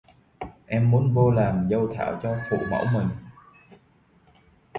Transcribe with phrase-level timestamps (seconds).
[0.65, 3.07] Em muốn vô làm dâu thảo cho phụ mẫu mình